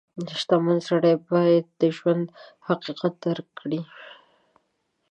•شتمن 0.41 0.77
سړی 0.89 1.13
باید 1.29 1.65
د 1.81 1.83
ژوند 1.97 2.25
حقیقت 2.67 3.13
درک 3.23 3.47
کړي. 3.59 3.81